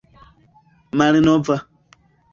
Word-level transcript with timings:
malnova 0.97 1.55